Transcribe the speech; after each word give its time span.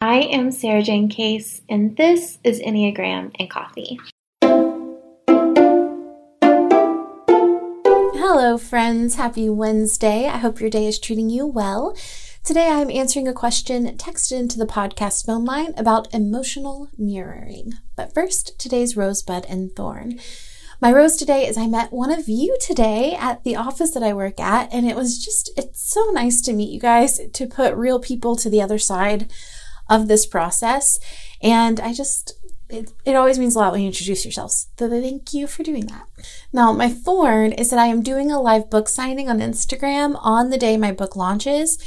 I 0.00 0.18
am 0.30 0.52
Sarah 0.52 0.84
Jane 0.84 1.08
Case, 1.08 1.60
and 1.68 1.96
this 1.96 2.38
is 2.44 2.60
Enneagram 2.60 3.34
and 3.36 3.50
Coffee. 3.50 3.98
Hello, 8.14 8.56
friends. 8.58 9.16
Happy 9.16 9.48
Wednesday. 9.48 10.26
I 10.26 10.36
hope 10.36 10.60
your 10.60 10.70
day 10.70 10.86
is 10.86 11.00
treating 11.00 11.28
you 11.30 11.48
well. 11.48 11.96
Today, 12.44 12.68
I'm 12.68 12.92
answering 12.92 13.26
a 13.26 13.32
question 13.32 13.88
texted 13.96 14.38
into 14.38 14.56
the 14.56 14.66
podcast 14.66 15.26
phone 15.26 15.44
line 15.44 15.74
about 15.76 16.14
emotional 16.14 16.90
mirroring. 16.96 17.72
But 17.96 18.14
first, 18.14 18.56
today's 18.56 18.96
rosebud 18.96 19.46
and 19.46 19.74
thorn. 19.74 20.20
My 20.80 20.92
rose 20.92 21.16
today 21.16 21.44
is 21.48 21.58
I 21.58 21.66
met 21.66 21.92
one 21.92 22.12
of 22.12 22.28
you 22.28 22.56
today 22.60 23.16
at 23.18 23.42
the 23.42 23.56
office 23.56 23.90
that 23.94 24.04
I 24.04 24.12
work 24.12 24.38
at, 24.38 24.72
and 24.72 24.88
it 24.88 24.94
was 24.94 25.18
just, 25.18 25.50
it's 25.56 25.82
so 25.92 26.04
nice 26.12 26.40
to 26.42 26.52
meet 26.52 26.70
you 26.70 26.78
guys, 26.78 27.18
to 27.32 27.46
put 27.48 27.74
real 27.74 27.98
people 27.98 28.36
to 28.36 28.48
the 28.48 28.62
other 28.62 28.78
side 28.78 29.28
of 29.88 30.08
this 30.08 30.26
process. 30.26 30.98
And 31.42 31.80
I 31.80 31.92
just, 31.92 32.32
it, 32.68 32.92
it 33.04 33.14
always 33.14 33.38
means 33.38 33.56
a 33.56 33.58
lot 33.58 33.72
when 33.72 33.82
you 33.82 33.88
introduce 33.88 34.24
yourselves. 34.24 34.68
So 34.78 34.88
thank 34.88 35.32
you 35.32 35.46
for 35.46 35.62
doing 35.62 35.86
that. 35.86 36.06
Now, 36.52 36.72
my 36.72 36.88
thorn 36.88 37.52
is 37.52 37.70
that 37.70 37.78
I 37.78 37.86
am 37.86 38.02
doing 38.02 38.30
a 38.30 38.40
live 38.40 38.70
book 38.70 38.88
signing 38.88 39.28
on 39.28 39.40
Instagram 39.40 40.18
on 40.20 40.50
the 40.50 40.58
day 40.58 40.76
my 40.76 40.92
book 40.92 41.16
launches. 41.16 41.78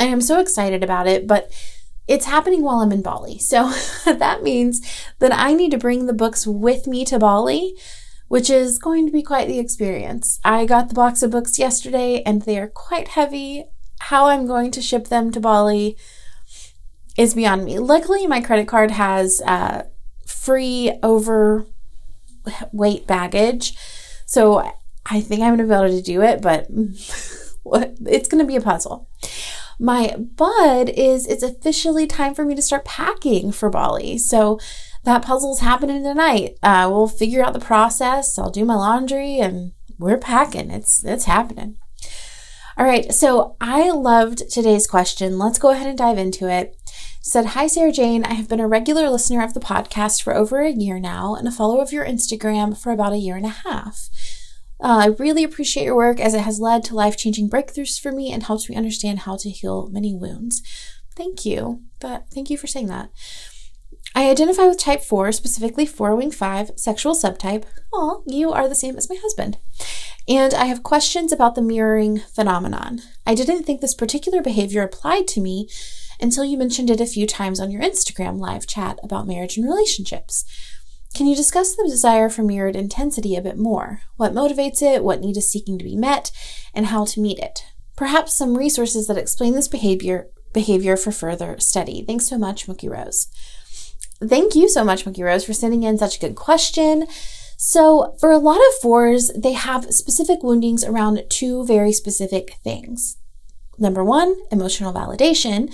I 0.00 0.04
am 0.04 0.20
so 0.20 0.40
excited 0.40 0.82
about 0.82 1.06
it, 1.06 1.26
but 1.26 1.50
it's 2.08 2.26
happening 2.26 2.62
while 2.62 2.80
I'm 2.80 2.92
in 2.92 3.02
Bali. 3.02 3.38
So 3.38 3.72
that 4.04 4.42
means 4.42 4.80
that 5.18 5.32
I 5.32 5.54
need 5.54 5.70
to 5.70 5.78
bring 5.78 6.06
the 6.06 6.12
books 6.12 6.46
with 6.46 6.86
me 6.86 7.04
to 7.06 7.18
Bali, 7.18 7.74
which 8.28 8.50
is 8.50 8.78
going 8.78 9.06
to 9.06 9.12
be 9.12 9.22
quite 9.22 9.48
the 9.48 9.58
experience. 9.58 10.40
I 10.44 10.64
got 10.64 10.88
the 10.88 10.94
box 10.94 11.22
of 11.22 11.30
books 11.30 11.58
yesterday 11.58 12.22
and 12.24 12.42
they 12.42 12.58
are 12.58 12.68
quite 12.68 13.08
heavy. 13.08 13.66
How 14.00 14.26
I'm 14.26 14.46
going 14.46 14.70
to 14.72 14.82
ship 14.82 15.08
them 15.08 15.30
to 15.32 15.40
Bali 15.40 15.96
is 17.16 17.34
beyond 17.34 17.64
me. 17.64 17.78
Luckily, 17.78 18.26
my 18.26 18.40
credit 18.40 18.68
card 18.68 18.90
has 18.92 19.40
uh, 19.46 19.84
free 20.26 20.92
overweight 21.02 21.66
baggage. 23.06 23.74
So 24.26 24.60
I 25.06 25.20
think 25.20 25.42
I'm 25.42 25.56
going 25.56 25.68
to 25.68 25.74
be 25.74 25.74
able 25.74 25.88
to 25.88 26.02
do 26.02 26.22
it, 26.22 26.40
but 26.42 26.66
it's 26.70 28.28
going 28.28 28.42
to 28.42 28.48
be 28.48 28.56
a 28.56 28.60
puzzle. 28.60 29.08
My 29.78 30.16
bud 30.16 30.88
is 30.90 31.26
it's 31.26 31.42
officially 31.42 32.06
time 32.06 32.34
for 32.34 32.44
me 32.44 32.54
to 32.54 32.62
start 32.62 32.84
packing 32.84 33.52
for 33.52 33.68
Bali. 33.68 34.18
So 34.18 34.58
that 35.04 35.22
puzzle's 35.22 35.60
happening 35.60 36.02
tonight. 36.04 36.56
Uh, 36.62 36.88
we'll 36.90 37.08
figure 37.08 37.42
out 37.42 37.52
the 37.52 37.58
process. 37.58 38.38
I'll 38.38 38.50
do 38.50 38.64
my 38.64 38.76
laundry 38.76 39.38
and 39.38 39.72
we're 39.98 40.18
packing. 40.18 40.70
It's 40.70 41.04
it's 41.04 41.24
happening. 41.24 41.78
All 42.78 42.86
right, 42.86 43.12
so 43.12 43.56
I 43.60 43.90
loved 43.90 44.50
today's 44.50 44.86
question. 44.86 45.38
Let's 45.38 45.58
go 45.58 45.70
ahead 45.70 45.88
and 45.88 45.98
dive 45.98 46.16
into 46.16 46.48
it 46.48 46.76
said, 47.22 47.46
Hi, 47.46 47.68
Sarah 47.68 47.92
Jane. 47.92 48.24
I 48.24 48.34
have 48.34 48.48
been 48.48 48.60
a 48.60 48.66
regular 48.66 49.08
listener 49.08 49.42
of 49.44 49.54
the 49.54 49.60
podcast 49.60 50.22
for 50.22 50.34
over 50.34 50.60
a 50.60 50.72
year 50.72 50.98
now 50.98 51.36
and 51.36 51.46
a 51.46 51.52
follower 51.52 51.80
of 51.80 51.92
your 51.92 52.04
Instagram 52.04 52.76
for 52.76 52.90
about 52.90 53.12
a 53.12 53.18
year 53.18 53.36
and 53.36 53.46
a 53.46 53.50
half. 53.50 54.08
Uh, 54.80 54.98
I 55.02 55.06
really 55.06 55.44
appreciate 55.44 55.84
your 55.84 55.94
work 55.94 56.18
as 56.18 56.34
it 56.34 56.40
has 56.40 56.58
led 56.58 56.82
to 56.84 56.96
life 56.96 57.16
changing 57.16 57.48
breakthroughs 57.48 58.00
for 58.00 58.10
me 58.10 58.32
and 58.32 58.42
helps 58.42 58.68
me 58.68 58.74
understand 58.74 59.20
how 59.20 59.36
to 59.36 59.50
heal 59.50 59.88
many 59.92 60.12
wounds. 60.12 60.62
Thank 61.14 61.46
you. 61.46 61.82
But 62.00 62.26
thank 62.34 62.50
you 62.50 62.58
for 62.58 62.66
saying 62.66 62.88
that. 62.88 63.10
I 64.14 64.28
identify 64.28 64.66
with 64.66 64.78
type 64.78 65.02
4, 65.02 65.30
specifically 65.30 65.86
4 65.86 66.16
wing 66.16 66.32
5, 66.32 66.72
sexual 66.74 67.14
subtype. 67.14 67.64
Oh, 67.92 68.24
you 68.26 68.50
are 68.50 68.68
the 68.68 68.74
same 68.74 68.96
as 68.96 69.08
my 69.08 69.16
husband. 69.16 69.58
And 70.28 70.52
I 70.52 70.64
have 70.66 70.82
questions 70.82 71.32
about 71.32 71.54
the 71.54 71.62
mirroring 71.62 72.18
phenomenon. 72.18 73.00
I 73.24 73.36
didn't 73.36 73.62
think 73.62 73.80
this 73.80 73.94
particular 73.94 74.42
behavior 74.42 74.82
applied 74.82 75.28
to 75.28 75.40
me 75.40 75.68
until 76.22 76.44
you 76.44 76.56
mentioned 76.56 76.88
it 76.88 77.00
a 77.00 77.06
few 77.06 77.26
times 77.26 77.60
on 77.60 77.70
your 77.70 77.82
Instagram 77.82 78.38
live 78.38 78.66
chat 78.66 78.98
about 79.02 79.26
marriage 79.26 79.56
and 79.56 79.66
relationships. 79.66 80.44
Can 81.14 81.26
you 81.26 81.36
discuss 81.36 81.76
the 81.76 81.86
desire 81.86 82.30
for 82.30 82.42
mirrored 82.42 82.76
intensity 82.76 83.36
a 83.36 83.42
bit 83.42 83.58
more? 83.58 84.00
What 84.16 84.32
motivates 84.32 84.80
it, 84.80 85.04
what 85.04 85.20
need 85.20 85.36
is 85.36 85.50
seeking 85.50 85.78
to 85.78 85.84
be 85.84 85.96
met, 85.96 86.30
and 86.72 86.86
how 86.86 87.04
to 87.04 87.20
meet 87.20 87.38
it? 87.38 87.64
Perhaps 87.96 88.32
some 88.32 88.56
resources 88.56 89.06
that 89.08 89.18
explain 89.18 89.54
this 89.54 89.68
behavior 89.68 90.28
behavior 90.54 90.96
for 90.96 91.10
further 91.10 91.58
study. 91.58 92.04
Thanks 92.06 92.28
so 92.28 92.38
much, 92.38 92.66
Mookie 92.66 92.90
Rose. 92.90 93.28
Thank 94.22 94.54
you 94.54 94.68
so 94.68 94.84
much, 94.84 95.04
Mookie 95.04 95.24
Rose, 95.24 95.44
for 95.44 95.52
sending 95.52 95.82
in 95.82 95.98
such 95.98 96.16
a 96.16 96.20
good 96.20 96.36
question. 96.36 97.06
So, 97.56 98.16
for 98.20 98.30
a 98.30 98.38
lot 98.38 98.58
of 98.58 98.74
fours, 98.80 99.30
they 99.36 99.52
have 99.52 99.92
specific 99.94 100.42
woundings 100.42 100.84
around 100.84 101.22
two 101.30 101.64
very 101.64 101.92
specific 101.92 102.54
things. 102.64 103.16
Number 103.78 104.04
one, 104.04 104.36
emotional 104.50 104.92
validation. 104.92 105.72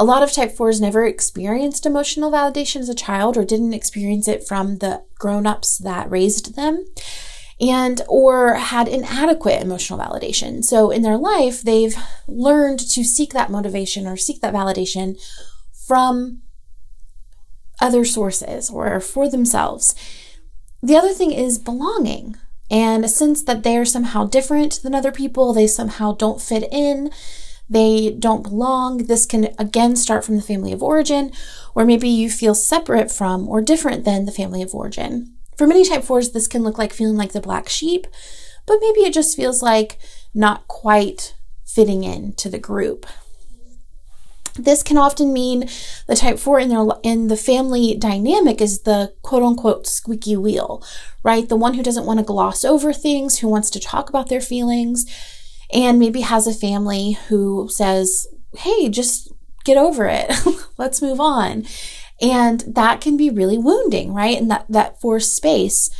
A 0.00 0.04
lot 0.04 0.22
of 0.22 0.32
type 0.32 0.56
4s 0.56 0.80
never 0.80 1.04
experienced 1.04 1.84
emotional 1.84 2.32
validation 2.32 2.76
as 2.76 2.88
a 2.88 2.94
child 2.94 3.36
or 3.36 3.44
didn't 3.44 3.74
experience 3.74 4.28
it 4.28 4.48
from 4.48 4.78
the 4.78 5.04
grown-ups 5.18 5.76
that 5.76 6.10
raised 6.10 6.56
them 6.56 6.86
and 7.60 8.00
or 8.08 8.54
had 8.54 8.88
inadequate 8.88 9.60
emotional 9.60 9.98
validation. 9.98 10.64
So 10.64 10.88
in 10.88 11.02
their 11.02 11.18
life, 11.18 11.60
they've 11.60 11.94
learned 12.26 12.78
to 12.78 13.04
seek 13.04 13.34
that 13.34 13.50
motivation 13.50 14.06
or 14.06 14.16
seek 14.16 14.40
that 14.40 14.54
validation 14.54 15.20
from 15.86 16.40
other 17.78 18.06
sources 18.06 18.70
or 18.70 19.00
for 19.00 19.28
themselves. 19.28 19.94
The 20.82 20.96
other 20.96 21.12
thing 21.12 21.30
is 21.30 21.58
belonging 21.58 22.38
and 22.70 23.04
a 23.04 23.08
sense 23.08 23.42
that 23.42 23.64
they're 23.64 23.84
somehow 23.84 24.24
different 24.24 24.80
than 24.82 24.94
other 24.94 25.12
people, 25.12 25.52
they 25.52 25.66
somehow 25.66 26.14
don't 26.14 26.40
fit 26.40 26.66
in 26.72 27.10
they 27.70 28.10
don't 28.10 28.42
belong. 28.42 29.06
This 29.06 29.24
can 29.24 29.54
again 29.58 29.94
start 29.94 30.24
from 30.24 30.34
the 30.34 30.42
family 30.42 30.72
of 30.72 30.82
origin, 30.82 31.30
or 31.74 31.84
maybe 31.86 32.08
you 32.08 32.28
feel 32.28 32.54
separate 32.54 33.10
from 33.12 33.48
or 33.48 33.62
different 33.62 34.04
than 34.04 34.26
the 34.26 34.32
family 34.32 34.60
of 34.60 34.74
origin. 34.74 35.36
For 35.56 35.66
many 35.66 35.88
type 35.88 36.02
4s, 36.02 36.32
this 36.32 36.48
can 36.48 36.64
look 36.64 36.78
like 36.78 36.92
feeling 36.92 37.16
like 37.16 37.32
the 37.32 37.40
black 37.40 37.68
sheep, 37.68 38.06
but 38.66 38.78
maybe 38.80 39.00
it 39.00 39.14
just 39.14 39.36
feels 39.36 39.62
like 39.62 39.98
not 40.34 40.66
quite 40.66 41.36
fitting 41.64 42.02
in 42.02 42.32
to 42.34 42.48
the 42.48 42.58
group. 42.58 43.06
This 44.56 44.82
can 44.82 44.98
often 44.98 45.32
mean 45.32 45.68
the 46.08 46.16
type 46.16 46.38
4 46.38 46.58
in 46.58 46.68
their 46.70 46.84
in 47.04 47.28
the 47.28 47.36
family 47.36 47.94
dynamic 47.94 48.60
is 48.60 48.82
the 48.82 49.14
quote 49.22 49.44
unquote 49.44 49.86
squeaky 49.86 50.36
wheel, 50.36 50.82
right? 51.22 51.48
The 51.48 51.56
one 51.56 51.74
who 51.74 51.84
doesn't 51.84 52.04
want 52.06 52.18
to 52.18 52.24
gloss 52.24 52.64
over 52.64 52.92
things, 52.92 53.38
who 53.38 53.48
wants 53.48 53.70
to 53.70 53.80
talk 53.80 54.08
about 54.08 54.28
their 54.28 54.40
feelings, 54.40 55.06
and 55.72 55.98
maybe 55.98 56.22
has 56.22 56.46
a 56.46 56.54
family 56.54 57.12
who 57.28 57.68
says, 57.70 58.26
Hey, 58.56 58.88
just 58.88 59.32
get 59.64 59.76
over 59.76 60.06
it. 60.06 60.32
Let's 60.78 61.02
move 61.02 61.20
on. 61.20 61.64
And 62.20 62.60
that 62.66 63.00
can 63.00 63.16
be 63.16 63.30
really 63.30 63.58
wounding, 63.58 64.12
right? 64.12 64.38
And 64.38 64.50
that, 64.50 64.66
that 64.68 65.00
forced 65.00 65.34
space. 65.34 65.90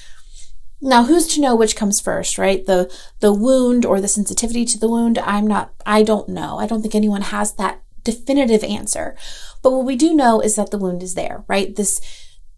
Now, 0.83 1.05
who's 1.05 1.27
to 1.29 1.41
know 1.41 1.55
which 1.55 1.77
comes 1.77 2.01
first, 2.01 2.39
right? 2.39 2.65
The, 2.65 2.93
the 3.21 3.33
wound 3.33 3.85
or 3.85 4.01
the 4.01 4.09
sensitivity 4.09 4.65
to 4.67 4.79
the 4.79 4.89
wound? 4.89 5.19
I'm 5.19 5.47
not, 5.47 5.73
I 5.85 6.03
don't 6.03 6.29
know. 6.29 6.59
I 6.59 6.67
don't 6.67 6.83
think 6.83 6.95
anyone 6.95 7.23
has 7.23 7.55
that 7.55 7.83
definitive 8.03 8.65
answer. 8.65 9.17
But 9.63 9.73
what 9.73 9.85
we 9.85 9.97
do 9.97 10.15
know 10.15 10.41
is 10.41 10.57
that 10.57 10.71
the 10.71 10.79
wound 10.79 11.03
is 11.03 11.15
there, 11.15 11.45
right? 11.49 11.75
This 11.75 12.01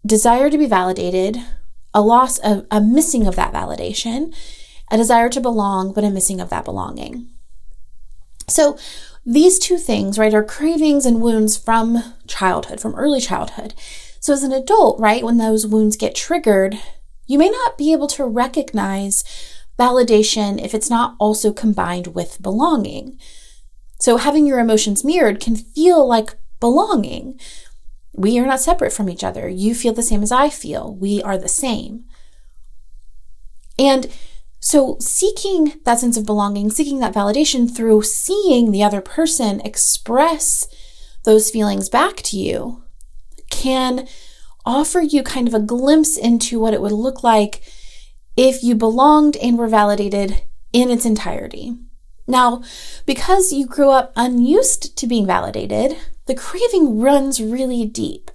desire 0.05 0.49
to 0.49 0.57
be 0.57 0.65
validated, 0.65 1.37
a 1.93 2.01
loss 2.01 2.37
of, 2.39 2.65
a 2.71 2.81
missing 2.81 3.27
of 3.27 3.35
that 3.35 3.53
validation, 3.53 4.33
a 4.93 4.97
desire 4.97 5.27
to 5.27 5.41
belong, 5.41 5.91
but 5.91 6.03
a 6.03 6.09
missing 6.11 6.39
of 6.39 6.51
that 6.51 6.63
belonging. 6.63 7.27
So, 8.47 8.77
these 9.25 9.57
two 9.57 9.79
things, 9.79 10.19
right, 10.19 10.33
are 10.35 10.43
cravings 10.43 11.07
and 11.07 11.19
wounds 11.19 11.57
from 11.57 12.13
childhood, 12.27 12.79
from 12.79 12.93
early 12.93 13.19
childhood. 13.19 13.73
So, 14.19 14.33
as 14.33 14.43
an 14.43 14.51
adult, 14.51 14.99
right, 14.99 15.23
when 15.23 15.37
those 15.37 15.65
wounds 15.65 15.97
get 15.97 16.13
triggered, 16.13 16.77
you 17.25 17.39
may 17.39 17.49
not 17.49 17.75
be 17.75 17.91
able 17.91 18.05
to 18.09 18.23
recognize 18.23 19.23
validation 19.79 20.63
if 20.63 20.75
it's 20.75 20.91
not 20.91 21.15
also 21.17 21.51
combined 21.51 22.07
with 22.07 22.39
belonging. 22.39 23.17
So, 23.99 24.17
having 24.17 24.45
your 24.45 24.59
emotions 24.59 25.03
mirrored 25.03 25.39
can 25.39 25.55
feel 25.55 26.07
like 26.07 26.35
belonging. 26.59 27.39
We 28.13 28.37
are 28.37 28.45
not 28.45 28.59
separate 28.59 28.93
from 28.93 29.09
each 29.09 29.23
other. 29.23 29.49
You 29.49 29.73
feel 29.73 29.93
the 29.93 30.03
same 30.03 30.21
as 30.21 30.31
I 30.31 30.49
feel. 30.49 30.93
We 30.93 31.23
are 31.23 31.37
the 31.37 31.47
same. 31.47 32.05
And 33.79 34.13
so, 34.65 34.95
seeking 35.01 35.73
that 35.83 35.99
sense 35.99 36.15
of 36.15 36.25
belonging, 36.25 36.71
seeking 36.71 36.99
that 36.99 37.13
validation 37.13 37.69
through 37.69 38.03
seeing 38.03 38.71
the 38.71 38.81
other 38.81 39.01
person 39.01 39.59
express 39.59 40.69
those 41.25 41.51
feelings 41.51 41.89
back 41.89 42.15
to 42.21 42.37
you 42.37 42.81
can 43.49 44.07
offer 44.65 45.01
you 45.01 45.21
kind 45.21 45.49
of 45.49 45.53
a 45.53 45.59
glimpse 45.59 46.15
into 46.15 46.61
what 46.61 46.73
it 46.73 46.81
would 46.81 46.93
look 46.93 47.23
like 47.23 47.61
if 48.37 48.63
you 48.63 48.73
belonged 48.73 49.35
and 49.35 49.57
were 49.57 49.67
validated 49.67 50.43
in 50.71 50.89
its 50.89 51.05
entirety. 51.05 51.75
Now, 52.25 52.63
because 53.05 53.51
you 53.51 53.67
grew 53.67 53.89
up 53.89 54.13
unused 54.15 54.97
to 54.97 55.07
being 55.07 55.27
validated, 55.27 55.97
the 56.25 56.35
craving 56.35 57.01
runs 57.01 57.41
really 57.41 57.85
deep. 57.85 58.31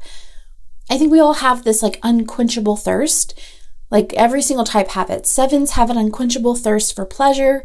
I 0.91 0.99
think 0.99 1.11
we 1.11 1.21
all 1.21 1.35
have 1.35 1.65
this 1.65 1.83
like 1.83 1.99
unquenchable 2.03 2.77
thirst 2.77 3.33
like 3.90 4.12
every 4.14 4.43
single 4.43 4.64
type 4.64 4.88
have 4.88 5.11
it. 5.11 5.26
Sevens 5.26 5.73
have 5.73 5.90
an 5.90 5.96
unquenchable 5.96 6.55
thirst 6.55 6.94
for 6.94 7.06
pleasure, 7.06 7.64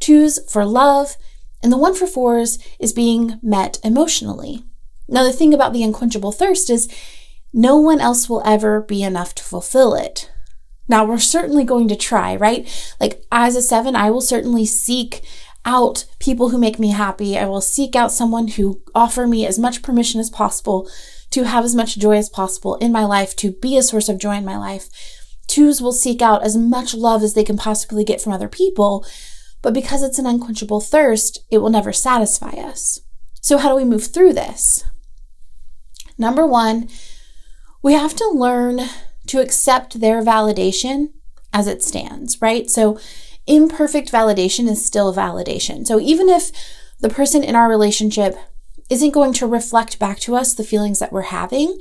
twos 0.00 0.38
for 0.50 0.64
love, 0.64 1.16
and 1.62 1.72
the 1.72 1.78
one 1.78 1.94
for 1.94 2.06
fours 2.06 2.58
is 2.78 2.92
being 2.92 3.38
met 3.42 3.78
emotionally. 3.82 4.64
Now, 5.08 5.24
the 5.24 5.32
thing 5.32 5.54
about 5.54 5.72
the 5.72 5.82
unquenchable 5.82 6.32
thirst 6.32 6.70
is 6.70 6.88
no 7.52 7.76
one 7.78 8.00
else 8.00 8.28
will 8.28 8.42
ever 8.44 8.80
be 8.80 9.02
enough 9.02 9.34
to 9.36 9.42
fulfill 9.42 9.94
it. 9.94 10.30
Now, 10.86 11.04
we're 11.04 11.18
certainly 11.18 11.64
going 11.64 11.88
to 11.88 11.96
try, 11.96 12.36
right? 12.36 12.68
Like, 13.00 13.24
as 13.32 13.56
a 13.56 13.62
seven, 13.62 13.96
I 13.96 14.10
will 14.10 14.20
certainly 14.20 14.64
seek 14.64 15.22
out 15.64 16.06
people 16.18 16.48
who 16.50 16.58
make 16.58 16.78
me 16.78 16.90
happy. 16.90 17.36
I 17.36 17.46
will 17.46 17.60
seek 17.60 17.94
out 17.94 18.12
someone 18.12 18.48
who 18.48 18.82
offer 18.94 19.26
me 19.26 19.46
as 19.46 19.58
much 19.58 19.82
permission 19.82 20.20
as 20.20 20.30
possible 20.30 20.88
to 21.30 21.44
have 21.44 21.64
as 21.64 21.74
much 21.74 21.98
joy 21.98 22.16
as 22.16 22.30
possible 22.30 22.76
in 22.76 22.90
my 22.90 23.04
life, 23.04 23.36
to 23.36 23.52
be 23.52 23.76
a 23.76 23.82
source 23.82 24.08
of 24.08 24.18
joy 24.18 24.36
in 24.36 24.44
my 24.44 24.56
life. 24.56 24.88
Twos 25.48 25.82
will 25.82 25.92
seek 25.92 26.22
out 26.22 26.44
as 26.44 26.56
much 26.56 26.94
love 26.94 27.22
as 27.22 27.34
they 27.34 27.42
can 27.42 27.56
possibly 27.56 28.04
get 28.04 28.20
from 28.20 28.32
other 28.32 28.48
people, 28.48 29.04
but 29.62 29.74
because 29.74 30.02
it's 30.02 30.18
an 30.18 30.26
unquenchable 30.26 30.80
thirst, 30.80 31.40
it 31.50 31.58
will 31.58 31.70
never 31.70 31.92
satisfy 31.92 32.50
us. 32.50 33.00
So, 33.40 33.58
how 33.58 33.70
do 33.70 33.74
we 33.74 33.84
move 33.84 34.06
through 34.06 34.34
this? 34.34 34.84
Number 36.16 36.46
one, 36.46 36.88
we 37.82 37.94
have 37.94 38.14
to 38.16 38.28
learn 38.28 38.82
to 39.26 39.40
accept 39.40 40.00
their 40.00 40.22
validation 40.22 41.08
as 41.52 41.66
it 41.66 41.82
stands, 41.82 42.40
right? 42.42 42.68
So, 42.68 42.98
imperfect 43.46 44.12
validation 44.12 44.68
is 44.68 44.84
still 44.84 45.14
validation. 45.14 45.86
So, 45.86 45.98
even 45.98 46.28
if 46.28 46.52
the 47.00 47.08
person 47.08 47.42
in 47.42 47.56
our 47.56 47.68
relationship 47.68 48.36
isn't 48.90 49.12
going 49.12 49.32
to 49.34 49.46
reflect 49.46 49.98
back 49.98 50.18
to 50.20 50.36
us 50.36 50.54
the 50.54 50.64
feelings 50.64 50.98
that 50.98 51.12
we're 51.12 51.22
having, 51.22 51.78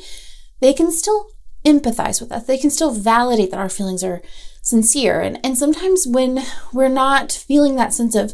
they 0.61 0.73
can 0.73 0.91
still 0.91 1.31
empathize 1.67 2.21
with 2.21 2.31
us. 2.31 2.45
They 2.45 2.57
can 2.57 2.69
still 2.69 2.93
validate 2.93 3.51
that 3.51 3.59
our 3.59 3.69
feelings 3.69 4.03
are 4.03 4.21
sincere. 4.61 5.21
And, 5.21 5.39
and 5.43 5.57
sometimes 5.57 6.07
when 6.07 6.43
we're 6.73 6.87
not 6.87 7.31
feeling 7.31 7.75
that 7.75 7.93
sense 7.93 8.15
of 8.15 8.33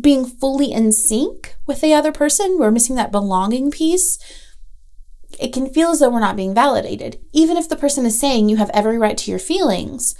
being 0.00 0.24
fully 0.24 0.72
in 0.72 0.92
sync 0.92 1.56
with 1.66 1.80
the 1.80 1.94
other 1.94 2.12
person, 2.12 2.58
we're 2.58 2.70
missing 2.70 2.96
that 2.96 3.12
belonging 3.12 3.70
piece. 3.70 4.18
It 5.38 5.52
can 5.52 5.72
feel 5.72 5.90
as 5.90 6.00
though 6.00 6.10
we're 6.10 6.20
not 6.20 6.36
being 6.36 6.54
validated. 6.54 7.20
Even 7.32 7.56
if 7.56 7.68
the 7.68 7.76
person 7.76 8.06
is 8.06 8.18
saying 8.18 8.48
you 8.48 8.56
have 8.56 8.70
every 8.74 8.98
right 8.98 9.16
to 9.18 9.30
your 9.30 9.40
feelings, 9.40 10.14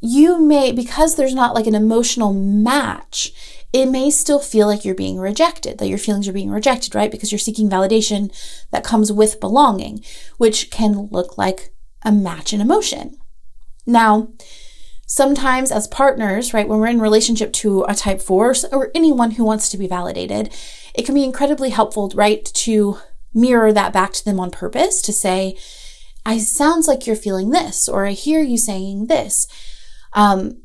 you 0.00 0.40
may, 0.40 0.70
because 0.72 1.14
there's 1.14 1.34
not 1.34 1.54
like 1.54 1.66
an 1.66 1.74
emotional 1.74 2.32
match, 2.32 3.32
it 3.74 3.86
may 3.86 4.08
still 4.08 4.38
feel 4.38 4.68
like 4.68 4.84
you're 4.84 4.94
being 4.94 5.18
rejected, 5.18 5.78
that 5.78 5.88
your 5.88 5.98
feelings 5.98 6.28
are 6.28 6.32
being 6.32 6.52
rejected, 6.52 6.94
right? 6.94 7.10
Because 7.10 7.32
you're 7.32 7.40
seeking 7.40 7.68
validation 7.68 8.32
that 8.70 8.84
comes 8.84 9.10
with 9.10 9.40
belonging, 9.40 10.04
which 10.38 10.70
can 10.70 11.08
look 11.10 11.36
like 11.36 11.74
a 12.02 12.12
match 12.12 12.52
in 12.52 12.60
emotion. 12.60 13.16
Now, 13.84 14.28
sometimes 15.08 15.72
as 15.72 15.88
partners, 15.88 16.54
right, 16.54 16.68
when 16.68 16.78
we're 16.78 16.86
in 16.86 17.00
relationship 17.00 17.52
to 17.54 17.82
a 17.88 17.96
type 17.96 18.22
four 18.22 18.54
or 18.70 18.92
anyone 18.94 19.32
who 19.32 19.44
wants 19.44 19.68
to 19.70 19.76
be 19.76 19.88
validated, 19.88 20.54
it 20.94 21.04
can 21.04 21.16
be 21.16 21.24
incredibly 21.24 21.70
helpful, 21.70 22.12
right, 22.14 22.44
to 22.44 22.98
mirror 23.34 23.72
that 23.72 23.92
back 23.92 24.12
to 24.12 24.24
them 24.24 24.38
on 24.38 24.52
purpose 24.52 25.02
to 25.02 25.12
say, 25.12 25.58
I 26.24 26.38
sounds 26.38 26.86
like 26.86 27.08
you're 27.08 27.16
feeling 27.16 27.50
this, 27.50 27.88
or 27.88 28.06
I 28.06 28.12
hear 28.12 28.40
you 28.40 28.56
saying 28.56 29.08
this. 29.08 29.48
Um, 30.12 30.62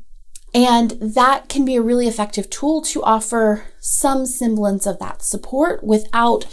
and 0.54 0.92
that 1.00 1.48
can 1.48 1.64
be 1.64 1.76
a 1.76 1.82
really 1.82 2.08
effective 2.08 2.50
tool 2.50 2.82
to 2.82 3.02
offer 3.02 3.64
some 3.80 4.26
semblance 4.26 4.86
of 4.86 4.98
that 4.98 5.22
support 5.22 5.84
without 5.84 6.46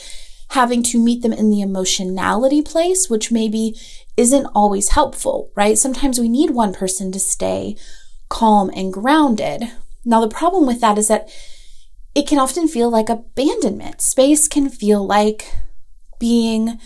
having 0.51 0.81
to 0.81 1.03
meet 1.03 1.23
them 1.23 1.33
in 1.33 1.49
the 1.49 1.61
emotionality 1.61 2.61
place, 2.61 3.09
which 3.09 3.31
maybe 3.31 3.75
isn't 4.15 4.47
always 4.55 4.89
helpful, 4.89 5.51
right? 5.55 5.77
Sometimes 5.77 6.19
we 6.19 6.29
need 6.29 6.51
one 6.51 6.73
person 6.73 7.11
to 7.11 7.19
stay 7.19 7.75
calm 8.29 8.69
and 8.75 8.93
grounded. 8.93 9.63
Now, 10.05 10.21
the 10.21 10.27
problem 10.27 10.65
with 10.65 10.79
that 10.81 10.97
is 10.97 11.07
that 11.07 11.29
it 12.15 12.27
can 12.27 12.39
often 12.39 12.67
feel 12.67 12.89
like 12.89 13.09
abandonment. 13.09 14.01
Space 14.01 14.47
can 14.47 14.69
feel 14.69 15.05
like 15.05 15.45
being 16.19 16.79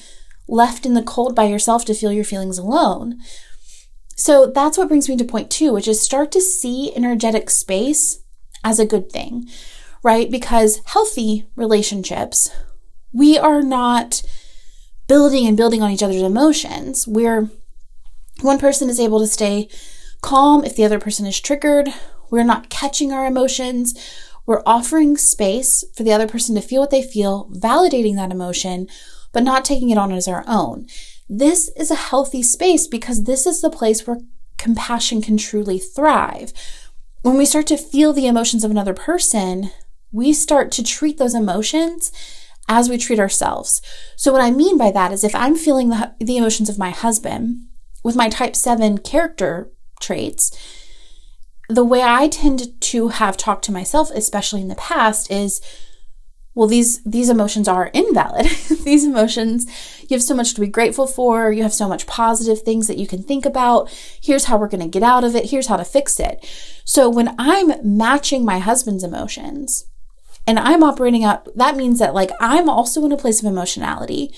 left 0.48 0.86
in 0.86 0.94
the 0.94 1.04
cold 1.04 1.36
by 1.36 1.46
yourself 1.46 1.86
to 1.86 1.94
feel 1.94 2.12
your 2.12 2.26
feelings 2.26 2.58
alone. 2.58 3.18
So 4.22 4.46
that's 4.46 4.78
what 4.78 4.88
brings 4.88 5.10
me 5.10 5.18
to 5.18 5.26
point 5.26 5.50
two, 5.50 5.74
which 5.74 5.88
is 5.88 6.00
start 6.00 6.32
to 6.34 6.42
see 6.42 6.96
energetic 6.96 7.50
space 7.50 8.20
as 8.64 8.78
a 8.78 8.86
good 8.86 9.12
thing, 9.12 9.50
right? 10.04 10.30
Because 10.30 10.80
healthy 10.86 11.48
relationships, 11.56 12.52
we 13.12 13.40
are 13.40 13.64
not 13.64 14.22
building 15.08 15.48
and 15.48 15.58
building 15.58 15.82
on 15.82 15.90
each 15.90 16.04
other's 16.04 16.22
emotions. 16.22 17.08
We're 17.08 17.50
one 18.42 18.60
person 18.60 18.92
is 18.92 19.00
able 19.00 19.18
to 19.22 19.26
stay 19.26 19.68
calm 20.22 20.64
if 20.64 20.76
the 20.76 20.86
other 20.86 21.00
person 21.00 21.26
is 21.26 21.40
triggered. 21.40 21.90
We're 22.30 22.44
not 22.44 22.70
catching 22.70 23.12
our 23.12 23.26
emotions. 23.26 23.96
We're 24.46 24.62
offering 24.68 25.18
space 25.18 25.84
for 25.96 26.04
the 26.04 26.14
other 26.14 26.28
person 26.28 26.54
to 26.54 26.62
feel 26.62 26.82
what 26.82 26.92
they 26.92 27.02
feel, 27.02 27.50
validating 27.56 28.18
that 28.18 28.32
emotion, 28.32 28.88
but 29.32 29.42
not 29.42 29.66
taking 29.66 29.90
it 29.90 29.98
on 29.98 30.12
as 30.12 30.28
our 30.28 30.44
own. 30.48 30.86
This 31.34 31.70
is 31.78 31.90
a 31.90 31.96
healthy 31.96 32.44
space 32.44 32.88
because 32.88 33.24
this 33.24 33.46
is 33.46 33.62
the 33.62 33.70
place 33.70 34.06
where 34.06 34.18
compassion 34.58 35.22
can 35.22 35.38
truly 35.38 35.80
thrive. 35.80 36.52
When 37.22 37.38
we 37.38 37.46
start 37.46 37.68
to 37.68 37.78
feel 37.78 38.12
the 38.12 38.28
emotions 38.28 38.66
of 38.66 38.70
another 38.70 38.94
person, 38.94 39.72
we 40.12 40.34
start 40.34 40.74
to 40.74 40.84
treat 40.84 41.18
those 41.18 41.34
emotions 41.34 42.12
as 42.68 42.90
we 42.90 42.98
treat 42.98 43.18
ourselves. 43.18 43.82
So, 44.18 44.34
what 44.34 44.42
I 44.42 44.52
mean 44.52 44.78
by 44.78 44.92
that 44.92 45.14
is 45.14 45.24
if 45.24 45.34
I'm 45.34 45.56
feeling 45.56 45.88
the, 45.88 46.14
the 46.20 46.36
emotions 46.36 46.68
of 46.68 46.78
my 46.78 46.90
husband 46.90 47.62
with 48.04 48.18
my 48.18 48.28
type 48.28 48.54
7 48.54 48.98
character 48.98 49.72
traits, 50.02 50.52
the 51.70 51.86
way 51.86 52.02
I 52.04 52.28
tend 52.28 52.82
to 52.82 53.08
have 53.08 53.38
talked 53.38 53.64
to 53.66 53.72
myself, 53.72 54.12
especially 54.14 54.60
in 54.60 54.68
the 54.68 54.76
past, 54.76 55.32
is 55.32 55.62
well 56.54 56.68
these 56.68 57.04
these 57.04 57.30
emotions 57.30 57.68
are 57.68 57.92
invalid. 57.94 58.46
These 58.84 59.06
emotions 59.06 59.66
you 60.10 60.16
have 60.16 60.24
so 60.24 60.36
much 60.36 60.54
to 60.54 60.62
be 60.62 60.68
grateful 60.68 61.08
for. 61.08 61.52
You 61.52 61.64
have 61.64 61.74
so 61.74 61.88
much 61.88 62.08
positive 62.08 62.62
things 62.62 62.88
that 62.88 62.98
you 62.98 63.08
can 63.08 63.24
think 63.24 63.46
about. 63.46 63.90
Here's 64.22 64.46
how 64.46 64.58
we're 64.58 64.68
going 64.68 64.84
to 64.84 64.88
get 64.88 65.04
out 65.04 65.24
of 65.24 65.36
it. 65.36 65.52
Here's 65.52 65.68
how 65.68 65.78
to 65.78 65.86
fix 65.86 66.20
it. 66.20 66.46
So 66.84 67.10
when 67.10 67.36
i'm 67.40 67.72
matching 67.84 68.44
my 68.44 68.60
husband's 68.60 69.04
emotions 69.04 69.86
and 70.48 70.60
i'm 70.60 70.84
operating 70.84 71.24
out 71.24 71.48
that 71.56 71.78
means 71.78 72.00
that 72.00 72.14
like 72.14 72.32
i'm 72.40 72.68
also 72.70 73.06
in 73.06 73.12
a 73.12 73.18
place 73.18 73.40
of 73.40 73.46
emotionality 73.46 74.34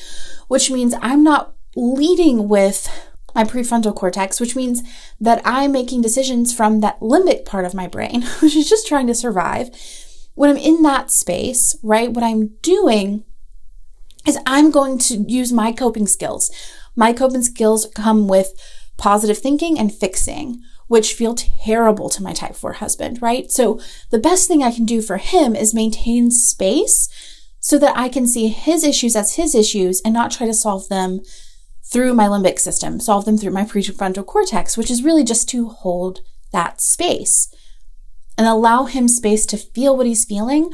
which 0.50 0.70
means 0.70 0.94
i'm 1.02 1.24
not 1.24 1.56
leading 1.76 2.48
with 2.48 2.88
my 3.34 3.44
prefrontal 3.44 3.96
cortex, 3.96 4.40
which 4.40 4.56
means 4.56 4.84
that 5.20 5.42
I'm 5.44 5.72
making 5.72 6.02
decisions 6.02 6.54
from 6.54 6.82
that 6.82 7.00
limbic 7.00 7.46
part 7.46 7.66
of 7.66 7.74
my 7.74 7.88
brain, 7.88 8.22
which 8.42 8.56
is 8.56 8.70
just 8.70 8.88
trying 8.88 9.08
to 9.08 9.16
survive 9.16 9.70
when 10.36 10.50
I'm 10.50 10.58
in 10.58 10.82
that 10.84 11.12
space, 11.12 11.76
right, 11.84 12.12
what 12.12 12.24
I'm 12.24 12.56
doing 12.62 13.24
is 14.26 14.38
I'm 14.46 14.72
going 14.72 14.98
to 15.00 15.26
use 15.28 15.52
my 15.52 15.72
coping 15.72 16.08
skills. 16.08 16.52
My 16.96 17.14
coping 17.14 17.44
skills 17.44 17.88
come 17.96 18.28
with 18.28 18.54
positive 18.98 19.38
thinking 19.38 19.78
and 19.78 19.94
fixing, 19.94 20.62
which 20.88 21.14
feel 21.14 21.36
terrible 21.36 22.10
to 22.10 22.24
my 22.24 22.34
type 22.34 22.56
4 22.56 22.74
husband, 22.74 23.22
right? 23.22 23.52
So 23.52 23.80
the 24.12 24.20
best 24.20 24.48
thing 24.48 24.64
I 24.64 24.72
can 24.72 24.86
do 24.86 25.02
for 25.02 25.18
him 25.18 25.56
is 25.56 25.74
maintain 25.74 26.32
space 26.32 27.10
so 27.60 27.78
that 27.80 27.98
I 27.98 28.10
can 28.10 28.28
see 28.28 28.50
his 28.50 28.84
issues 28.84 29.16
as 29.16 29.36
his 29.36 29.56
issues 29.56 30.02
and 30.04 30.14
not 30.14 30.32
try 30.32 30.48
to 30.48 30.54
solve 30.54 30.90
them 30.90 31.22
through 31.84 32.14
my 32.14 32.26
limbic 32.26 32.60
system, 32.60 33.00
solve 33.00 33.26
them 33.26 33.38
through 33.38 33.52
my 33.52 33.64
prefrontal 33.64 34.26
cortex, 34.26 34.78
which 34.78 34.92
is 34.92 35.04
really 35.04 35.24
just 35.24 35.48
to 35.50 35.70
hold 35.70 36.22
that 36.52 36.82
space 36.82 37.54
and 38.38 38.48
allow 38.48 38.86
him 38.86 39.08
space 39.08 39.46
to 39.48 39.58
feel 39.58 39.96
what 39.96 40.08
he's 40.08 40.26
feeling 40.26 40.72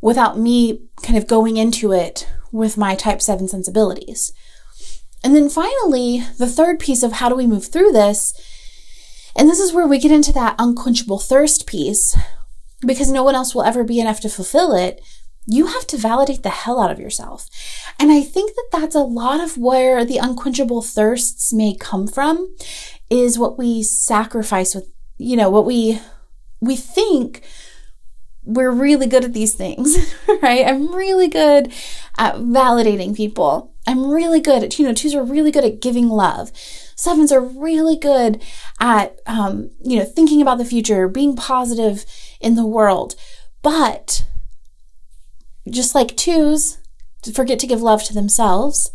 without 0.00 0.38
me 0.38 0.86
kind 1.02 1.16
of 1.16 1.26
going 1.26 1.56
into 1.56 1.92
it 1.92 2.28
with 2.52 2.76
my 2.76 2.94
type 2.94 3.20
7 3.20 3.48
sensibilities. 3.48 4.32
And 5.24 5.34
then 5.34 5.48
finally, 5.48 6.22
the 6.38 6.46
third 6.46 6.78
piece 6.78 7.02
of 7.02 7.12
how 7.12 7.28
do 7.28 7.34
we 7.34 7.46
move 7.46 7.66
through 7.66 7.92
this, 7.92 8.32
and 9.34 9.48
this 9.48 9.58
is 9.58 9.72
where 9.72 9.86
we 9.86 9.98
get 9.98 10.12
into 10.12 10.32
that 10.32 10.54
unquenchable 10.58 11.18
thirst 11.18 11.66
piece, 11.66 12.16
because 12.86 13.10
no 13.10 13.24
one 13.24 13.34
else 13.34 13.54
will 13.54 13.64
ever 13.64 13.82
be 13.82 13.98
enough 13.98 14.20
to 14.20 14.28
fulfill 14.28 14.72
it. 14.74 15.00
You 15.46 15.66
have 15.66 15.86
to 15.88 15.96
validate 15.96 16.42
the 16.42 16.50
hell 16.50 16.80
out 16.80 16.90
of 16.90 17.00
yourself. 17.00 17.48
And 17.98 18.12
I 18.12 18.20
think 18.22 18.54
that 18.54 18.68
that's 18.70 18.94
a 18.94 19.00
lot 19.00 19.40
of 19.40 19.56
where 19.58 20.04
the 20.04 20.18
unquenchable 20.18 20.82
thirsts 20.82 21.52
may 21.52 21.74
come 21.74 22.06
from 22.06 22.54
is 23.10 23.38
what 23.38 23.58
we 23.58 23.82
sacrifice 23.82 24.74
with, 24.74 24.92
you 25.16 25.36
know, 25.36 25.50
what 25.50 25.66
we, 25.66 26.00
we 26.60 26.76
think 26.76 27.42
we're 28.44 28.70
really 28.70 29.06
good 29.06 29.24
at 29.24 29.34
these 29.34 29.54
things, 29.54 30.14
right? 30.42 30.66
I'm 30.66 30.94
really 30.94 31.28
good 31.28 31.72
at 32.16 32.36
validating 32.36 33.14
people. 33.14 33.74
I'm 33.86 34.10
really 34.10 34.40
good 34.40 34.64
at, 34.64 34.78
you 34.78 34.86
know, 34.86 34.94
twos 34.94 35.14
are 35.14 35.24
really 35.24 35.50
good 35.50 35.64
at 35.64 35.80
giving 35.80 36.08
love. 36.08 36.50
Sevens 36.96 37.30
are 37.30 37.40
really 37.40 37.96
good 37.96 38.42
at, 38.80 39.18
um, 39.26 39.70
you 39.82 39.98
know, 39.98 40.04
thinking 40.04 40.42
about 40.42 40.58
the 40.58 40.64
future, 40.64 41.08
being 41.08 41.36
positive 41.36 42.04
in 42.40 42.54
the 42.54 42.66
world. 42.66 43.14
But 43.62 44.24
just 45.70 45.94
like 45.94 46.16
twos 46.16 46.78
forget 47.34 47.58
to 47.58 47.66
give 47.66 47.82
love 47.82 48.02
to 48.04 48.14
themselves, 48.14 48.90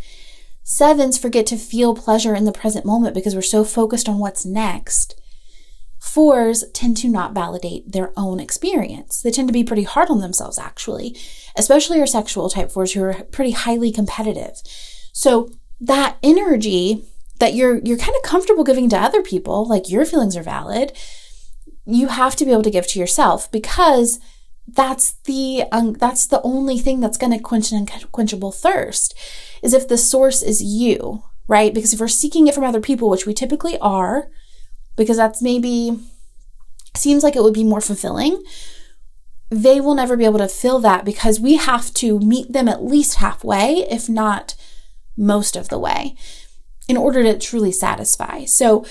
sevens 0.63 1.17
forget 1.17 1.45
to 1.47 1.57
feel 1.57 1.95
pleasure 1.95 2.33
in 2.33 2.45
the 2.45 2.51
present 2.51 2.85
moment 2.85 3.13
because 3.13 3.35
we're 3.35 3.41
so 3.41 3.63
focused 3.63 4.09
on 4.09 4.19
what's 4.19 4.45
next. 4.45 5.19
Fours 6.03 6.65
tend 6.73 6.97
to 6.97 7.07
not 7.07 7.33
validate 7.33 7.93
their 7.93 8.11
own 8.17 8.41
experience. 8.41 9.21
They 9.21 9.31
tend 9.31 9.47
to 9.47 9.53
be 9.53 9.63
pretty 9.63 9.83
hard 9.83 10.09
on 10.09 10.19
themselves, 10.19 10.59
actually, 10.59 11.17
especially 11.55 12.01
our 12.01 12.05
sexual 12.05 12.49
type 12.49 12.71
fours 12.71 12.91
who 12.91 13.01
are 13.03 13.23
pretty 13.31 13.51
highly 13.51 13.89
competitive. 13.89 14.61
So 15.13 15.49
that 15.79 16.17
energy 16.21 17.05
that 17.39 17.53
you're 17.53 17.77
you're 17.79 17.97
kind 17.97 18.15
of 18.17 18.21
comfortable 18.21 18.65
giving 18.65 18.89
to 18.89 18.97
other 18.97 19.21
people, 19.21 19.65
like 19.65 19.89
your 19.89 20.05
feelings 20.05 20.35
are 20.35 20.43
valid, 20.43 20.91
you 21.85 22.09
have 22.09 22.35
to 22.35 22.45
be 22.45 22.51
able 22.51 22.63
to 22.63 22.69
give 22.69 22.85
to 22.87 22.99
yourself 22.99 23.49
because 23.49 24.19
that's 24.67 25.13
the 25.23 25.63
um, 25.71 25.93
that's 25.93 26.27
the 26.27 26.41
only 26.41 26.79
thing 26.79 26.99
that's 26.99 27.17
going 27.17 27.31
to 27.31 27.39
quench 27.39 27.71
an 27.71 27.87
unquenchable 27.89 28.51
thirst 28.51 29.17
is 29.63 29.73
if 29.73 29.87
the 29.87 29.97
source 29.97 30.43
is 30.43 30.61
you 30.61 31.23
right 31.47 31.73
because 31.73 31.93
if 31.93 31.99
we're 32.01 32.09
seeking 32.09 32.47
it 32.47 32.53
from 32.53 32.65
other 32.65 32.81
people 32.81 33.09
which 33.09 33.25
we 33.25 33.33
typically 33.33 33.79
are 33.79 34.27
because 34.95 35.17
that's 35.17 35.41
maybe 35.41 35.99
seems 36.95 37.23
like 37.23 37.35
it 37.35 37.43
would 37.43 37.53
be 37.53 37.63
more 37.63 37.81
fulfilling 37.81 38.43
they 39.49 39.79
will 39.79 39.93
never 39.93 40.17
be 40.17 40.25
able 40.25 40.39
to 40.39 40.47
fill 40.47 40.79
that 40.79 41.05
because 41.05 41.39
we 41.39 41.57
have 41.57 41.93
to 41.93 42.19
meet 42.19 42.51
them 42.51 42.67
at 42.67 42.83
least 42.83 43.15
halfway 43.15 43.85
if 43.89 44.09
not 44.09 44.55
most 45.15 45.55
of 45.55 45.69
the 45.69 45.77
way 45.77 46.15
in 46.87 46.97
order 46.97 47.23
to 47.23 47.37
truly 47.37 47.71
satisfy 47.71 48.45
so 48.45 48.85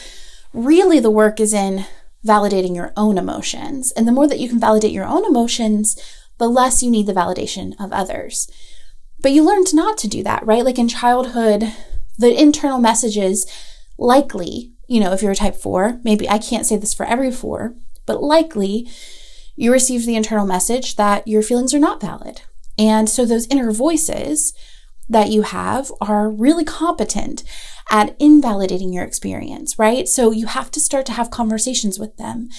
really 0.52 1.00
the 1.00 1.10
work 1.10 1.40
is 1.40 1.52
in 1.52 1.84
validating 2.24 2.74
your 2.74 2.92
own 2.96 3.18
emotions. 3.18 3.92
And 3.92 4.06
the 4.06 4.12
more 4.12 4.28
that 4.28 4.38
you 4.38 4.48
can 4.48 4.60
validate 4.60 4.92
your 4.92 5.06
own 5.06 5.24
emotions, 5.24 5.96
the 6.38 6.48
less 6.48 6.82
you 6.82 6.90
need 6.90 7.06
the 7.06 7.12
validation 7.12 7.74
of 7.80 7.92
others. 7.92 8.50
But 9.20 9.32
you 9.32 9.44
learned 9.44 9.74
not 9.74 9.98
to 9.98 10.08
do 10.08 10.22
that, 10.22 10.44
right? 10.46 10.64
Like 10.64 10.78
in 10.78 10.88
childhood, 10.88 11.72
the 12.18 12.40
internal 12.40 12.78
messages 12.78 13.46
likely, 13.98 14.72
you 14.92 15.00
know, 15.00 15.12
if 15.12 15.22
you're 15.22 15.32
a 15.32 15.36
type 15.36 15.56
four, 15.56 16.00
maybe 16.04 16.28
I 16.28 16.36
can't 16.36 16.66
say 16.66 16.76
this 16.76 16.92
for 16.92 17.06
every 17.06 17.30
four, 17.30 17.74
but 18.04 18.22
likely 18.22 18.90
you 19.56 19.72
received 19.72 20.06
the 20.06 20.16
internal 20.16 20.46
message 20.46 20.96
that 20.96 21.26
your 21.26 21.40
feelings 21.40 21.72
are 21.72 21.78
not 21.78 22.00
valid. 22.00 22.42
And 22.76 23.08
so 23.08 23.24
those 23.24 23.46
inner 23.46 23.72
voices 23.72 24.52
that 25.08 25.30
you 25.30 25.42
have 25.42 25.90
are 26.02 26.30
really 26.30 26.64
competent 26.64 27.42
at 27.90 28.14
invalidating 28.18 28.92
your 28.92 29.04
experience, 29.04 29.78
right? 29.78 30.06
So 30.06 30.30
you 30.30 30.46
have 30.46 30.70
to 30.72 30.80
start 30.80 31.06
to 31.06 31.12
have 31.12 31.30
conversations 31.30 31.98
with 31.98 32.18
them. 32.18 32.50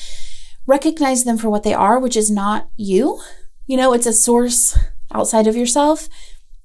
Recognize 0.66 1.25
them 1.25 1.38
for 1.38 1.52
what 1.52 1.62
they 1.62 1.74
are, 1.75 2.00
which 2.00 2.18
is 2.18 2.32
not 2.32 2.68
you. 2.75 3.22
You 3.68 3.78
know, 3.78 3.94
it's 3.94 4.08
a 4.08 4.13
source 4.13 4.75
outside 5.13 5.46
of 5.46 5.56
yourself 5.56 6.10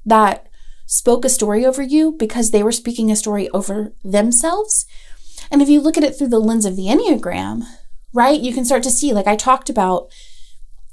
that 0.07 0.47
spoke 0.87 1.27
a 1.27 1.29
story 1.29 1.67
over 1.67 1.83
you 1.83 2.13
because 2.19 2.53
they 2.53 2.63
were 2.63 2.73
speaking 2.73 3.11
a 3.11 3.17
story 3.17 3.51
over 3.51 3.93
themselves. 4.03 4.87
And 5.51 5.63
if 5.63 5.69
you 5.69 5.81
look 5.81 5.97
at 5.97 6.05
it 6.05 6.17
through 6.17 6.29
the 6.29 6.39
lens 6.39 6.65
of 6.65 6.77
the 6.77 6.87
Enneagram, 6.87 7.65
right, 8.13 8.41
you 8.41 8.53
can 8.53 8.65
start 8.65 8.83
to 8.85 8.91
see, 8.91 9.13
like 9.13 9.27
I 9.27 9.37
talked 9.37 9.71
about, 9.71 10.11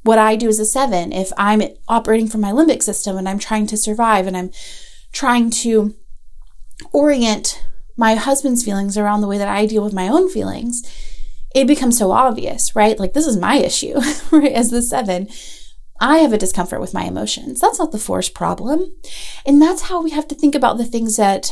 what 0.06 0.20
I 0.20 0.36
do 0.36 0.48
as 0.48 0.60
a 0.60 0.66
seven. 0.66 1.12
If 1.12 1.32
I'm 1.36 1.64
operating 1.88 2.28
from 2.28 2.42
my 2.42 2.52
limbic 2.52 2.84
system 2.84 3.18
and 3.18 3.28
I'm 3.28 3.40
trying 3.40 3.66
to 3.68 3.76
survive 3.76 4.28
and 4.28 4.38
I'm 4.38 4.52
trying 5.12 5.50
to 5.50 5.96
orient 6.94 7.66
my 7.98 8.14
husband's 8.14 8.64
feelings 8.64 9.00
around 9.00 9.22
the 9.22 9.28
way 9.28 9.40
that 9.40 9.48
I 9.48 9.66
deal 9.66 9.84
with 9.84 9.94
my 9.94 10.08
own 10.08 10.30
feelings, 10.30 10.84
it 11.56 11.66
becomes 11.66 11.98
so 11.98 12.12
obvious, 12.12 12.76
right? 12.76 13.00
Like, 13.00 13.14
this 13.14 13.26
is 13.26 13.36
my 13.36 13.56
issue, 13.56 14.00
right? 14.32 14.52
As 14.52 14.70
the 14.70 14.84
seven, 14.84 15.28
I 16.00 16.20
have 16.20 16.34
a 16.34 16.38
discomfort 16.38 16.82
with 16.82 16.94
my 16.94 17.06
emotions. 17.06 17.60
That's 17.60 17.80
not 17.80 17.92
the 17.92 17.98
force 17.98 18.30
problem. 18.30 18.96
And 19.44 19.60
that's 19.60 19.84
how 19.84 20.04
we 20.04 20.12
have 20.12 20.28
to 20.28 20.36
think 20.36 20.54
about 20.54 20.78
the 20.78 20.86
things 20.86 21.16
that, 21.16 21.52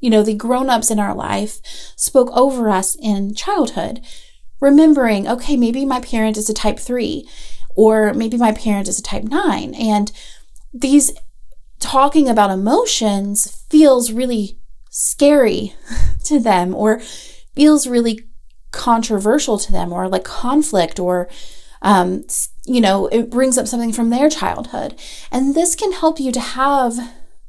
you 0.00 0.10
know, 0.10 0.22
the 0.22 0.34
grown 0.34 0.70
ups 0.70 0.90
in 0.90 0.98
our 0.98 1.14
life 1.14 1.60
spoke 1.96 2.30
over 2.32 2.70
us 2.70 2.96
in 2.96 3.34
childhood. 3.34 4.00
Remembering, 4.60 5.28
okay, 5.28 5.56
maybe 5.56 5.84
my 5.84 6.00
parent 6.00 6.36
is 6.36 6.48
a 6.48 6.54
type 6.54 6.78
three, 6.78 7.28
or 7.74 8.12
maybe 8.12 8.36
my 8.36 8.52
parent 8.52 8.88
is 8.88 8.98
a 8.98 9.02
type 9.02 9.24
nine. 9.24 9.74
And 9.74 10.10
these 10.72 11.12
talking 11.78 12.28
about 12.28 12.50
emotions 12.50 13.64
feels 13.70 14.12
really 14.12 14.58
scary 14.90 15.74
to 16.24 16.38
them 16.40 16.74
or 16.74 17.00
feels 17.54 17.86
really 17.86 18.24
controversial 18.70 19.58
to 19.58 19.72
them 19.72 19.92
or 19.92 20.08
like 20.08 20.24
conflict 20.24 20.98
or 20.98 21.28
um, 21.80 22.24
you 22.66 22.80
know 22.80 23.06
it 23.06 23.30
brings 23.30 23.56
up 23.56 23.66
something 23.66 23.92
from 23.92 24.10
their 24.10 24.28
childhood 24.28 24.98
and 25.30 25.54
this 25.54 25.74
can 25.74 25.92
help 25.92 26.20
you 26.20 26.30
to 26.32 26.40
have 26.40 26.98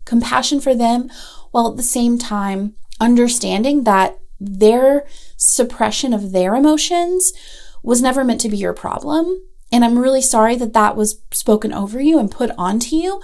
compassion 0.05 0.61
for 0.61 0.73
them 0.73 1.09
while 1.51 1.69
at 1.69 1.77
the 1.77 1.83
same 1.83 2.17
time 2.17 2.73
understanding 2.99 3.83
that 3.83 4.17
their 4.39 5.05
suppression 5.37 6.13
of 6.13 6.31
their 6.31 6.55
emotions 6.55 7.33
was 7.83 8.01
never 8.01 8.23
meant 8.23 8.41
to 8.41 8.49
be 8.49 8.57
your 8.57 8.73
problem 8.73 9.41
and 9.71 9.83
i'm 9.83 9.99
really 9.99 10.21
sorry 10.21 10.55
that 10.55 10.73
that 10.73 10.95
was 10.95 11.21
spoken 11.31 11.73
over 11.73 12.01
you 12.01 12.19
and 12.19 12.31
put 12.31 12.51
onto 12.57 12.95
you 12.95 13.21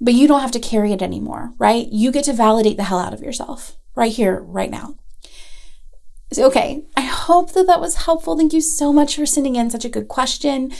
but 0.00 0.14
you 0.14 0.26
don't 0.26 0.40
have 0.40 0.50
to 0.52 0.58
carry 0.58 0.92
it 0.92 1.02
anymore, 1.02 1.52
right? 1.58 1.86
You 1.90 2.10
get 2.10 2.24
to 2.24 2.32
validate 2.32 2.76
the 2.76 2.84
hell 2.84 2.98
out 2.98 3.12
of 3.12 3.20
yourself 3.20 3.76
right 3.94 4.12
here, 4.12 4.40
right 4.40 4.70
now. 4.70 4.96
So, 6.32 6.46
okay, 6.46 6.84
I 6.96 7.02
hope 7.02 7.52
that 7.52 7.66
that 7.66 7.80
was 7.80 8.06
helpful. 8.06 8.36
Thank 8.36 8.52
you 8.52 8.60
so 8.60 8.92
much 8.92 9.16
for 9.16 9.26
sending 9.26 9.56
in 9.56 9.68
such 9.68 9.84
a 9.84 9.90
good 9.90 10.08
question. 10.08 10.72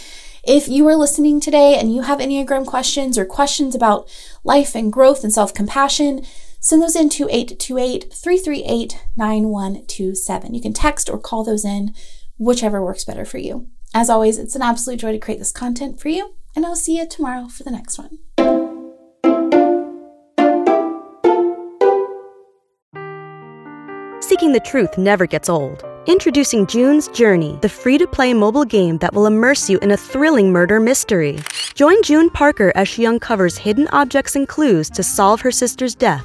If 0.43 0.69
you 0.69 0.87
are 0.89 0.97
listening 0.97 1.41
today 1.41 1.77
and 1.79 1.95
you 1.95 2.03
have 2.03 2.19
Enneagram 2.19 2.65
questions 2.65 3.19
or 3.19 3.27
questions 3.27 3.75
about 3.75 4.09
life 4.43 4.75
and 4.75 4.93
growth 4.93 5.23
and 5.23 5.33
self 5.33 5.53
compassion, 5.53 6.25
send 6.61 6.83
those 6.83 6.95
in 6.95 7.09
to 7.09 7.29
828 7.29 8.13
338 8.13 9.03
9127. 9.17 10.55
You 10.55 10.61
can 10.61 10.75
text 10.75 11.09
or 11.09 11.19
call 11.19 11.43
those 11.43 11.65
in, 11.65 11.95
whichever 12.39 12.85
works 12.85 13.05
better 13.05 13.25
for 13.25 13.39
you. 13.39 13.69
As 13.95 14.09
always, 14.09 14.39
it's 14.39 14.55
an 14.55 14.63
absolute 14.63 15.01
joy 15.01 15.13
to 15.13 15.19
create 15.19 15.39
this 15.39 15.51
content 15.51 15.99
for 15.99 16.11
you, 16.11 16.35
and 16.55 16.65
I'll 16.65 16.77
see 16.77 16.99
you 16.99 17.09
tomorrow 17.09 17.49
for 17.49 17.65
the 17.65 17.71
next 17.71 17.99
one. 17.99 18.19
Seeking 24.23 24.53
the 24.53 24.61
truth 24.65 24.97
never 24.97 25.27
gets 25.27 25.49
old. 25.49 25.85
Introducing 26.07 26.67
June's 26.67 27.09
Journey, 27.09 27.59
the 27.63 27.69
free 27.69 27.99
to 27.99 28.07
play 28.07 28.33
mobile 28.33 28.65
game 28.65 28.97
that 28.99 29.13
will 29.13 29.27
immerse 29.27 29.69
you 29.69 29.79
in 29.81 29.91
a 29.91 29.97
thrilling 29.97 30.53
murder 30.53 30.79
mystery. 30.79 31.39
Join 31.75 32.03
June 32.03 32.31
Parker 32.31 32.73
as 32.75 32.89
she 32.89 33.07
uncovers 33.07 33.59
hidden 33.59 33.89
objects 33.89 34.37
and 34.37 34.49
clues 34.49 34.89
to 34.91 35.03
solve 35.03 35.41
her 35.41 35.51
sister's 35.51 35.95
death 35.95 36.25